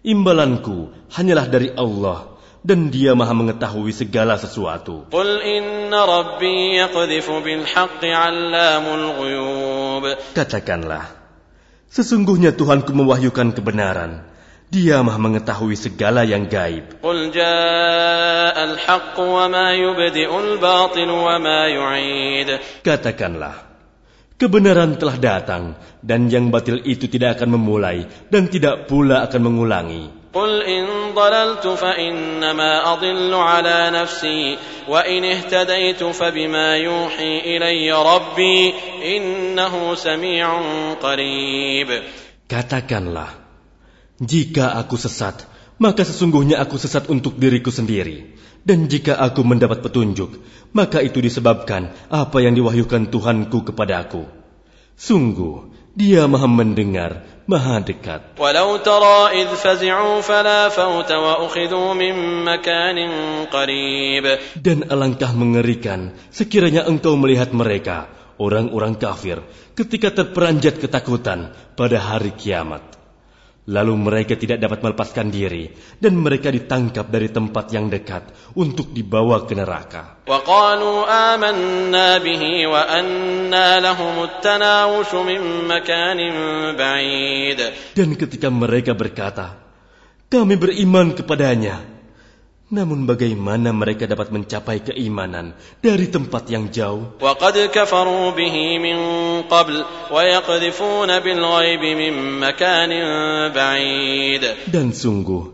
Imbalanku 0.00 0.88
hanyalah 1.12 1.44
dari 1.44 1.68
Allah 1.76 2.40
dan 2.64 2.88
dia 2.88 3.12
maha 3.12 3.36
mengetahui 3.36 3.92
segala 3.92 4.40
sesuatu. 4.40 5.12
Katakanlah, 10.32 11.04
sesungguhnya 11.92 12.56
Tuhanku 12.56 12.96
mewahyukan 12.96 13.52
kebenaran 13.52 14.31
Dia 14.71 14.99
maha 14.99 15.15
mengetahui 15.15 15.79
segala 15.79 16.27
yang 16.27 16.51
gaib. 16.51 16.99
قل 16.99 17.31
جاء 17.31 18.55
الحق 18.63 19.15
وما 19.15 19.67
يبدئ 19.73 20.31
الباطل 20.39 21.09
وما 21.09 21.61
يعيد 21.67 22.49
Katakanlah, 22.83 23.55
kebenaran 24.35 24.99
telah 24.99 25.15
datang 25.15 25.63
dan 26.03 26.27
yang 26.27 26.51
batil 26.51 26.83
itu 26.83 27.07
tidak 27.07 27.39
akan 27.39 27.55
memulai 27.55 28.11
dan 28.27 28.51
tidak 28.51 28.91
pula 28.91 29.23
akan 29.23 29.41
mengulangi. 29.47 30.03
قل 30.35 30.61
إن 30.61 31.15
ضللت 31.15 31.67
فإنما 31.67 32.93
أضل 32.93 33.33
على 33.33 33.89
نفسي 33.89 34.57
وإن 34.87 35.23
اهتديت 35.25 36.03
فبما 36.03 36.77
يوحي 36.77 37.39
إلي 37.39 37.91
ربي 37.91 38.73
إنه 39.15 39.95
سميع 39.95 40.47
قريب 41.01 41.89
Katakanlah, 42.47 43.40
jika 44.22 44.78
aku 44.78 44.94
sesat, 44.94 45.50
maka 45.82 46.06
sesungguhnya 46.06 46.62
aku 46.62 46.78
sesat 46.78 47.10
untuk 47.10 47.42
diriku 47.42 47.74
sendiri. 47.74 48.38
Dan 48.62 48.86
jika 48.86 49.18
aku 49.18 49.42
mendapat 49.42 49.82
petunjuk, 49.82 50.38
maka 50.70 51.02
itu 51.02 51.18
disebabkan 51.18 51.90
apa 52.06 52.38
yang 52.38 52.54
diwahyukan 52.54 53.10
Tuhanku 53.10 53.66
kepadaku. 53.66 54.22
Sungguh, 54.94 55.74
dia 55.98 56.30
maha 56.30 56.46
mendengar, 56.46 57.26
maha 57.50 57.82
dekat. 57.82 58.38
Walau 58.38 58.78
tara 58.78 59.34
idh 59.34 59.58
fazi'u 59.58 60.22
fala 60.22 60.70
fauta 60.70 61.18
wa 61.18 61.42
ukhidhu 61.42 61.90
min 61.98 62.46
makanin 62.46 63.50
qarib. 63.50 64.38
Dan 64.54 64.86
alangkah 64.86 65.34
mengerikan 65.34 66.14
sekiranya 66.30 66.86
engkau 66.86 67.18
melihat 67.18 67.50
mereka, 67.50 68.06
orang-orang 68.38 68.94
kafir, 68.94 69.42
ketika 69.74 70.14
terperanjat 70.14 70.78
ketakutan 70.78 71.50
pada 71.74 71.98
hari 71.98 72.30
kiamat. 72.30 73.01
Lalu 73.67 73.93
mereka 73.99 74.39
tidak 74.39 74.63
dapat 74.63 74.79
melepaskan 74.79 75.27
diri, 75.27 75.67
dan 75.99 76.15
mereka 76.15 76.47
ditangkap 76.47 77.11
dari 77.11 77.27
tempat 77.27 77.67
yang 77.75 77.91
dekat 77.91 78.55
untuk 78.55 78.95
dibawa 78.95 79.43
ke 79.43 79.59
neraka. 79.59 80.23
وقالوا 80.23 80.97
آمنا 81.35 82.17
به 82.23 82.43
وأنا 82.67 83.67
لهم 83.79 84.15
التناوش 84.23 85.11
من 85.15 85.39
مكان 85.67 86.19
بعيد 86.79 87.59
Dan 87.91 88.15
ketika 88.15 88.47
mereka 88.47 88.95
berkata, 88.95 89.59
kami 90.31 90.55
beriman 90.55 91.11
kepadanya. 91.11 91.83
Namun 92.71 93.07
bagaimana 93.07 93.71
mereka 93.71 94.03
dapat 94.11 94.27
mencapai 94.27 94.83
keimanan 94.83 95.55
dari 95.79 96.11
tempat 96.11 96.51
yang 96.51 96.67
jauh? 96.67 97.15
وقد 97.23 97.71
كفروا 97.71 98.35
به 98.35 98.55
من 98.83 98.97
قبل 99.47 99.75
ويقذفون 100.11 101.09
بالغيب 101.19 101.83
من 101.95 102.13
مكان 102.43 102.91
بعيد 103.55 104.43
Dan 104.67 104.91
sungguh, 104.91 105.47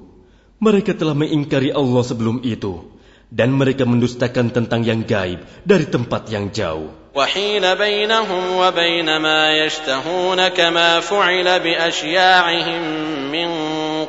mereka 0.58 0.98
telah 0.98 1.14
mengingkari 1.14 1.70
Allah 1.70 2.02
sebelum 2.02 2.42
itu. 2.42 2.90
Dan 3.30 3.54
mereka 3.54 3.86
mendustakan 3.86 4.54
tentang 4.54 4.82
yang 4.86 5.06
gaib 5.06 5.42
dari 5.66 5.86
tempat 5.86 6.30
yang 6.34 6.50
jauh. 6.50 7.04
وحيل 7.14 7.76
بينهم 7.76 8.58
وبين 8.58 9.18
ما 9.18 9.54
يشتهون 9.54 10.48
كما 10.48 11.00
فعل 11.00 11.60
بأشياعهم 11.60 12.82
من 13.30 13.50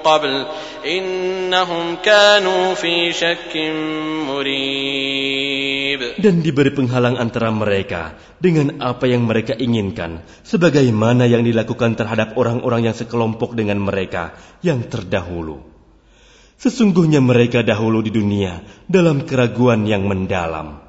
قبل 0.05 0.35
إنهم 0.85 1.85
كانوا 2.05 2.75
في 2.75 3.13
شك 3.13 3.53
مريب 4.29 6.01
Dan 6.15 6.43
diberi 6.43 6.75
penghalang 6.75 7.21
antara 7.21 7.55
mereka 7.55 8.19
dengan 8.43 8.83
apa 8.83 9.07
yang 9.07 9.29
mereka 9.29 9.55
inginkan. 9.55 10.25
Sebagaimana 10.43 11.29
yang 11.31 11.47
dilakukan 11.47 11.95
terhadap 11.95 12.35
orang-orang 12.35 12.91
yang 12.91 12.97
sekelompok 12.97 13.55
dengan 13.55 13.79
mereka 13.79 14.35
yang 14.65 14.87
terdahulu. 14.91 15.63
Sesungguhnya 16.59 17.21
mereka 17.21 17.61
dahulu 17.67 18.01
di 18.01 18.11
dunia 18.15 18.63
dalam 18.89 19.27
keraguan 19.27 19.85
yang 19.85 20.07
mendalam. 20.09 20.88